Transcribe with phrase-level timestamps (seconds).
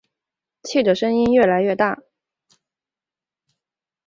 [0.63, 1.99] 气的声音越来越大